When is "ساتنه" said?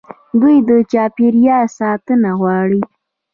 1.79-2.29